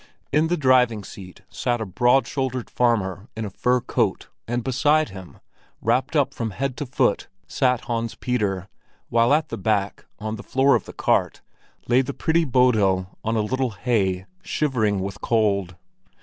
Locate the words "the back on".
9.49-10.37